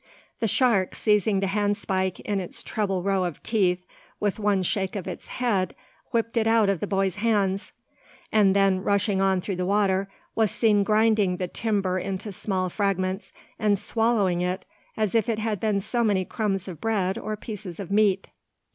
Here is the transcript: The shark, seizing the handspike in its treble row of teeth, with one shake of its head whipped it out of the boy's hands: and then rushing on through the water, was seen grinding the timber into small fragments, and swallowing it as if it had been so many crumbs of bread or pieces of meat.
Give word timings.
The 0.39 0.47
shark, 0.47 0.95
seizing 0.95 1.41
the 1.41 1.45
handspike 1.45 2.19
in 2.21 2.39
its 2.39 2.63
treble 2.63 3.03
row 3.03 3.23
of 3.23 3.43
teeth, 3.43 3.85
with 4.19 4.39
one 4.39 4.63
shake 4.63 4.95
of 4.95 5.07
its 5.07 5.27
head 5.27 5.75
whipped 6.09 6.37
it 6.37 6.47
out 6.47 6.69
of 6.69 6.79
the 6.79 6.87
boy's 6.87 7.17
hands: 7.17 7.71
and 8.31 8.55
then 8.55 8.81
rushing 8.81 9.21
on 9.21 9.41
through 9.41 9.57
the 9.57 9.63
water, 9.67 10.09
was 10.33 10.49
seen 10.49 10.83
grinding 10.83 11.37
the 11.37 11.47
timber 11.47 11.99
into 11.99 12.31
small 12.31 12.67
fragments, 12.67 13.31
and 13.59 13.77
swallowing 13.77 14.41
it 14.41 14.65
as 14.97 15.13
if 15.13 15.29
it 15.29 15.37
had 15.37 15.59
been 15.59 15.79
so 15.79 16.03
many 16.03 16.25
crumbs 16.25 16.67
of 16.67 16.81
bread 16.81 17.15
or 17.15 17.37
pieces 17.37 17.79
of 17.79 17.91
meat. 17.91 18.29